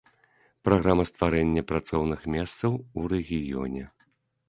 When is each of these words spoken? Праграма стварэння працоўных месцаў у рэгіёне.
Праграма 0.69 1.05
стварэння 1.09 1.65
працоўных 1.73 2.27
месцаў 2.39 2.71
у 2.83 3.01
рэгіёне. 3.15 3.83